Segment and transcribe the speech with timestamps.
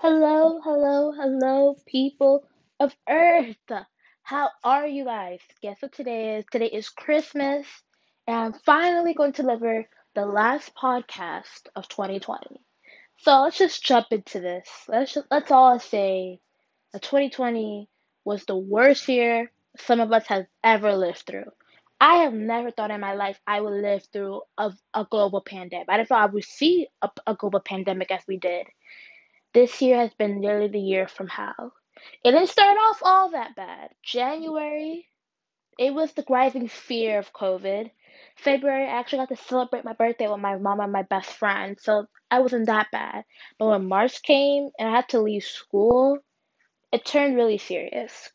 [0.00, 2.44] Hello, hello, hello, people
[2.78, 3.56] of Earth.
[4.22, 5.40] How are you guys?
[5.60, 6.44] Guess what today is?
[6.52, 7.66] Today is Christmas,
[8.24, 12.60] and I'm finally going to deliver the last podcast of 2020.
[13.16, 14.68] So let's just jump into this.
[14.86, 16.38] Let's just, let's all say
[16.92, 17.88] that 2020
[18.24, 21.50] was the worst year some of us have ever lived through.
[22.00, 25.88] I have never thought in my life I would live through a, a global pandemic.
[25.88, 28.68] I didn't thought I would see a, a global pandemic as we did.
[29.54, 31.72] This year has been nearly the year from hell.
[32.22, 33.90] It didn't start off all that bad.
[34.02, 35.08] January,
[35.78, 37.90] it was the rising fear of COVID.
[38.36, 41.78] February, I actually got to celebrate my birthday with my mom and my best friend,
[41.80, 43.24] so I wasn't that bad.
[43.58, 46.18] But when March came and I had to leave school,
[46.92, 48.30] it turned really serious.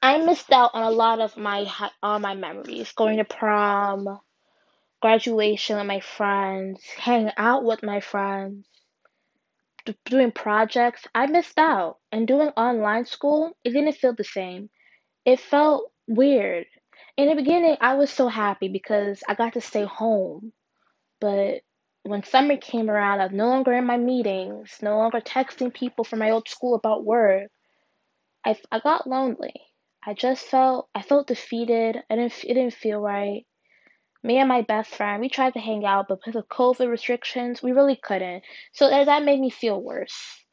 [0.00, 1.70] I missed out on a lot of my
[2.02, 4.20] on my memories, going to prom,
[5.02, 8.66] graduation with my friends, hanging out with my friends
[10.04, 11.98] doing projects, I missed out.
[12.12, 14.70] And doing online school, it didn't feel the same.
[15.24, 16.66] It felt weird.
[17.16, 20.52] In the beginning, I was so happy because I got to stay home.
[21.20, 21.62] But
[22.04, 26.04] when summer came around, I was no longer in my meetings, no longer texting people
[26.04, 27.50] from my old school about work.
[28.44, 29.54] I, I got lonely.
[30.04, 32.02] I just felt I felt defeated.
[32.10, 33.46] I didn't it didn't feel right
[34.22, 37.62] me and my best friend, we tried to hang out, but because of COVID restrictions,
[37.62, 38.42] we really couldn't.
[38.72, 40.44] So that made me feel worse.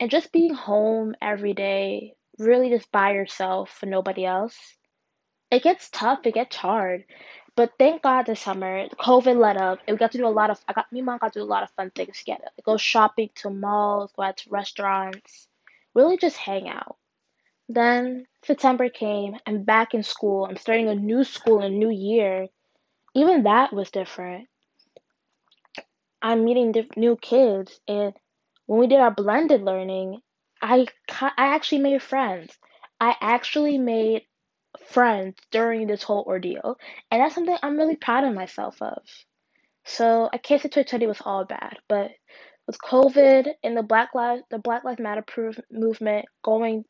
[0.00, 4.56] And just being home every day, really just by yourself for nobody else,
[5.50, 7.04] it gets tough, it gets hard.
[7.54, 10.50] But thank God this summer, COVID let up, and we got to do a lot
[10.50, 12.46] of, I got, me and mom got to do a lot of fun things together.
[12.64, 15.48] Go shopping to malls, go out to restaurants,
[15.94, 16.96] really just hang out.
[17.68, 22.48] Then September came, I'm back in school, I'm starting a new school, a new year
[23.14, 24.48] even that was different.
[26.22, 28.14] I'm meeting diff- new kids, and
[28.66, 30.20] when we did our blended learning,
[30.60, 32.56] I I actually made friends.
[33.00, 34.22] I actually made
[34.88, 36.76] friends during this whole ordeal,
[37.10, 39.02] and that's something I'm really proud of myself of.
[39.84, 42.10] So I can't say 2020 was all bad, but
[42.66, 45.24] with COVID and the Black Lives the Black Lives Matter
[45.70, 46.84] movement going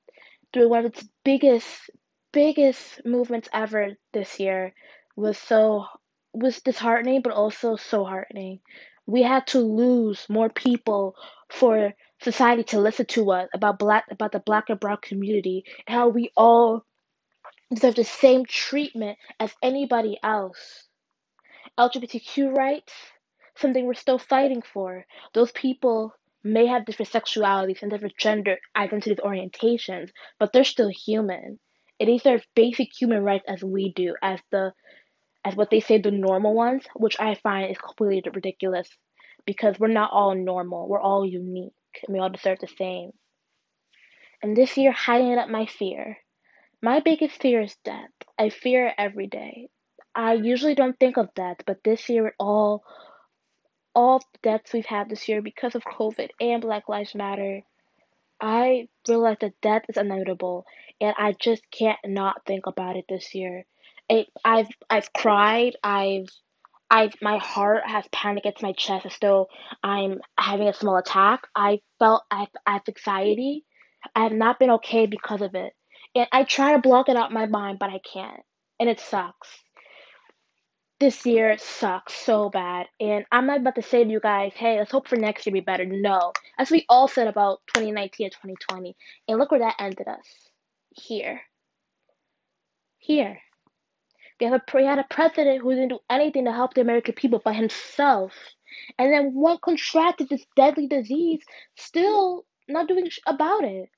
[0.53, 1.91] through one of its biggest
[2.33, 4.75] biggest movements ever this year
[5.17, 5.87] was so
[6.33, 8.61] was disheartening, but also so heartening.
[9.07, 11.17] We had to lose more people
[11.51, 15.95] for society to listen to us about black about the black and brown community and
[15.95, 16.85] how we all
[17.75, 20.85] deserve the same treatment as anybody else.
[21.79, 22.93] LGBTQ rights,
[23.57, 25.05] something we're still fighting for.
[25.35, 26.15] Those people
[26.45, 31.59] may have different sexualities and different gender identities orientations, but they're still human.
[31.99, 34.73] It deserves basic human rights as we do, as the
[35.45, 38.89] as what they say the normal ones, which I find is completely ridiculous
[39.45, 40.89] because we're not all normal.
[40.89, 41.73] We're all unique
[42.07, 43.11] and we all deserve the same.
[44.43, 46.19] And this year, hiding up my fear.
[46.81, 48.11] My biggest fear is death.
[48.39, 49.69] I fear it every day.
[50.15, 52.83] I usually don't think of death, but this year, all
[53.95, 57.61] all deaths we've had this year because of COVID and Black Lives Matter,
[58.41, 60.65] I realize that death is inevitable,
[61.01, 63.65] and I just can't not think about it this year
[64.09, 65.77] it I've I've cried.
[65.83, 66.29] I've
[66.91, 69.49] I've my heart has panic against my chest as though
[69.83, 71.47] I'm having a small attack.
[71.55, 73.65] I felt I I have anxiety.
[74.15, 75.73] I have not been okay because of it.
[76.15, 78.43] And I try to block it out my mind, but I can't.
[78.79, 79.49] And it sucks.
[81.01, 82.87] This year sucks so bad.
[83.01, 85.53] And I'm not about to say to you guys, hey, let's hope for next year
[85.53, 85.85] be better.
[85.85, 86.33] No.
[86.59, 88.97] As we all said about 2019 and 2020.
[89.29, 90.27] And look where that ended us.
[90.91, 91.41] Here.
[92.99, 93.41] Here.
[94.41, 97.41] We have a had a president who didn't do anything to help the American people
[97.45, 98.33] but himself,
[98.99, 101.43] and then one contracted this deadly disease,
[101.77, 103.89] still not doing about it.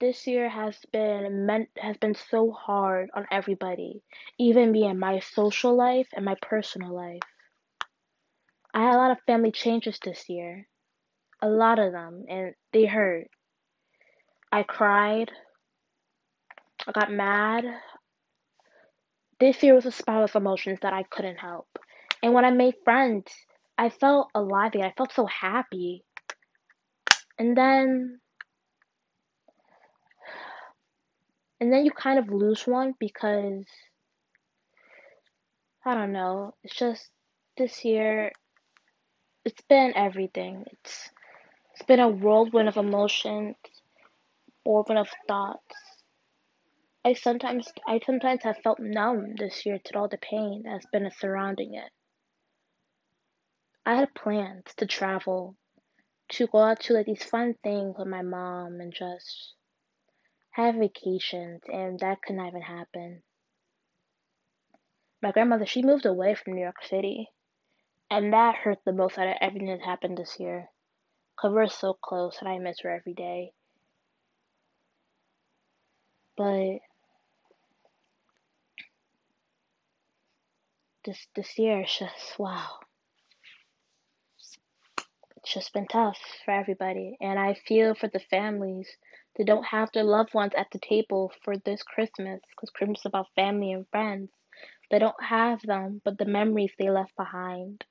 [0.00, 4.02] This year has been meant has been so hard on everybody,
[4.38, 7.20] even me in my social life and my personal life.
[8.72, 10.66] I had a lot of family changes this year,
[11.42, 13.28] a lot of them, and they hurt.
[14.52, 15.30] I cried.
[16.90, 17.64] I got mad.
[19.38, 21.68] This year was a spiral of emotions that I couldn't help.
[22.20, 23.26] And when I made friends,
[23.78, 24.86] I felt alive again.
[24.86, 26.04] I felt so happy.
[27.38, 28.18] And then
[31.60, 33.64] and then you kind of lose one because
[35.84, 36.54] I don't know.
[36.64, 37.08] It's just
[37.56, 38.32] this year
[39.44, 40.64] it's been everything.
[40.72, 41.08] It's
[41.72, 43.54] it's been a whirlwind of emotions,
[44.64, 45.89] whirlwind of thoughts.
[47.02, 51.10] I sometimes I sometimes have felt numb this year to all the pain that's been
[51.10, 51.90] surrounding it.
[53.86, 55.56] I had plans to travel,
[56.32, 59.54] to go out to like these fun things with my mom and just
[60.50, 63.22] have vacations, and that could not even happen.
[65.22, 67.30] My grandmother, she moved away from New York City,
[68.10, 70.68] and that hurt the most out of everything that happened this year.
[71.36, 73.54] Cause we're so close, and I miss her every day.
[76.36, 76.80] But
[81.04, 82.78] this this year is just wow.
[85.36, 88.88] It's just been tough for everybody, and I feel for the families
[89.36, 93.06] that don't have their loved ones at the table for this Christmas, because Christmas is
[93.06, 94.30] about family and friends.
[94.90, 97.84] They don't have them, but the memories they left behind,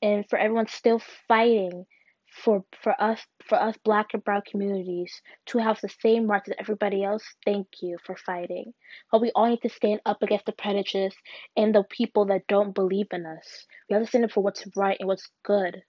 [0.00, 1.84] and for everyone still fighting
[2.30, 6.56] for for us for us black and brown communities to have the same rights as
[6.58, 8.72] everybody else thank you for fighting.
[9.10, 11.14] But we all need to stand up against the prejudice
[11.56, 13.66] and the people that don't believe in us.
[13.88, 15.82] We have to stand up for what's right and what's good.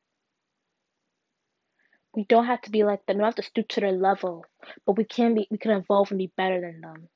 [2.16, 3.18] We don't have to be like them.
[3.18, 4.46] We don't have to stoop to their level
[4.86, 7.10] but we can be we can evolve and be better than them.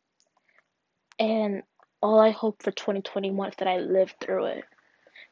[1.19, 1.63] And
[2.01, 4.63] all i hope for 2021 is that i live through it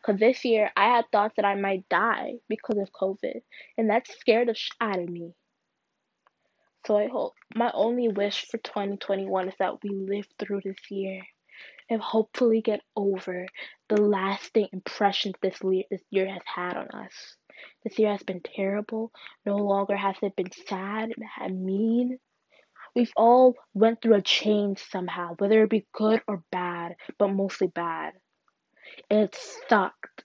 [0.04, 3.42] because this year I had thoughts that I might die because of COVID,
[3.78, 5.34] and that scared the shit out of me.
[6.86, 11.22] So I hope my only wish for 2021 is that we live through this year
[11.90, 13.46] and hopefully get over
[13.88, 15.60] the lasting impressions this
[16.12, 17.38] year has had on us.
[17.84, 19.12] This year has been terrible.
[19.46, 22.20] No longer has it been sad and mean.
[22.96, 27.68] We've all went through a change somehow, whether it be good or bad, but mostly
[27.68, 28.14] bad.
[29.10, 29.36] It
[29.70, 30.24] sucked.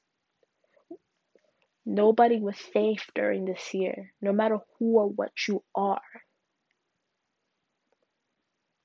[1.84, 6.00] Nobody was safe during this year, no matter who or what you are.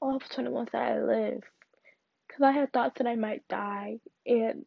[0.01, 1.41] All of 21 that I live,
[2.27, 4.65] because I had thoughts that I might die, and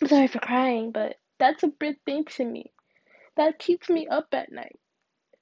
[0.00, 2.72] I'm sorry for crying, but that's a big thing to me.
[3.36, 4.78] That keeps me up at night.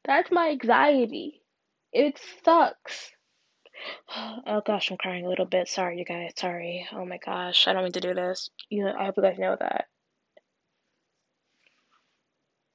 [0.04, 1.42] That's my anxiety.
[1.92, 3.10] It sucks.
[4.48, 5.66] Oh gosh, I'm crying a little bit.
[5.66, 6.30] Sorry, you guys.
[6.36, 6.86] Sorry.
[6.92, 8.48] Oh my gosh, I don't mean to do this.
[8.70, 9.88] You, I hope you guys know that.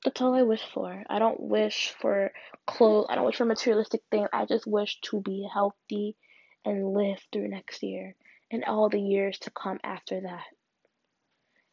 [0.04, 1.04] That's all I wish for.
[1.10, 2.34] I don't wish for
[2.68, 3.06] clothes.
[3.10, 4.28] I don't wish for materialistic things.
[4.34, 6.18] I just wish to be healthy
[6.66, 8.16] and live through next year
[8.52, 10.44] and all the years to come after that.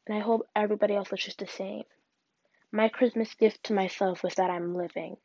[0.07, 1.83] And I hope everybody else wishes the same.
[2.71, 5.17] My Christmas gift to myself was that I'm living,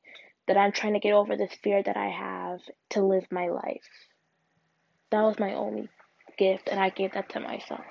[0.48, 2.62] that I'm trying to get over this fear that I have
[2.92, 3.88] to live my life.
[5.14, 5.90] That was my only
[6.40, 7.86] gift, and I gave that to myself.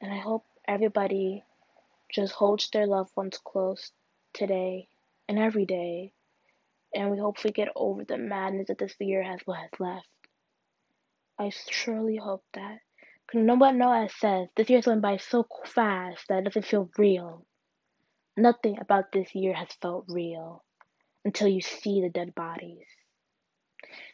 [0.00, 1.42] And I hope everybody
[2.08, 3.90] just holds their loved ones close
[4.32, 4.86] today
[5.28, 6.12] and every day.
[6.94, 10.06] And we hopefully get over the madness that this year has has left.
[11.36, 12.78] I surely hope that.
[13.26, 16.66] Cause no one know as says this year's went by so fast that it doesn't
[16.66, 17.44] feel real.
[18.36, 20.62] Nothing about this year has felt real
[21.24, 22.86] until you see the dead bodies.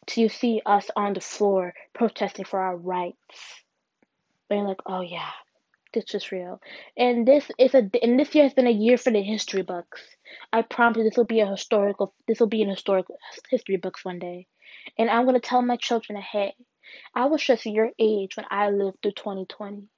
[0.06, 3.62] Till you see us on the floor protesting for our rights.
[4.48, 5.30] But you're like, oh yeah,
[5.92, 6.60] this is real.
[6.96, 10.02] And this is a and this year has been a year for the history books.
[10.52, 13.18] I promise you this will be a historical this will be an historical
[13.50, 14.46] history books one day.
[14.98, 16.54] And I'm gonna tell my children hey,
[17.14, 19.88] I was just your age when I lived through 2020.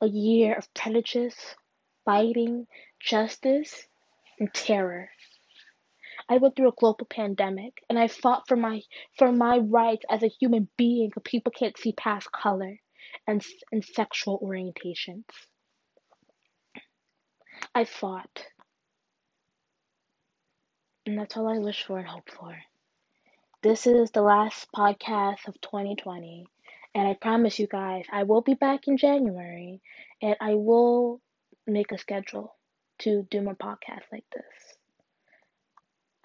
[0.00, 1.56] A year of prejudice,
[2.04, 2.66] fighting,
[3.00, 3.86] justice,
[4.38, 5.10] and terror.
[6.28, 8.82] I went through a global pandemic and I fought for my
[9.18, 12.80] for my rights as a human being people can't see past color
[13.26, 15.24] and, and sexual orientations.
[17.74, 18.46] I fought.
[21.06, 22.56] And that's all I wish for and hope for.
[23.62, 26.46] This is the last podcast of 2020.
[26.94, 29.82] And I promise you guys, I will be back in January
[30.22, 31.20] and I will
[31.66, 32.56] make a schedule
[33.00, 34.63] to do more podcasts like this.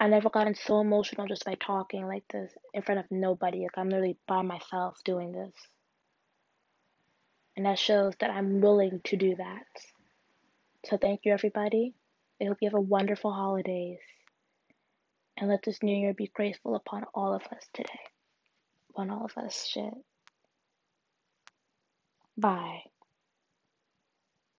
[0.00, 3.60] I never gotten so emotional just by talking like this in front of nobody.
[3.60, 5.52] Like I'm literally by myself doing this.
[7.54, 9.66] And that shows that I'm willing to do that.
[10.86, 11.92] So thank you, everybody.
[12.40, 13.98] I hope you have a wonderful holidays.
[15.36, 18.00] And let this new year be graceful upon all of us today.
[18.90, 19.92] Upon all of us, shit.
[22.38, 22.84] Bye.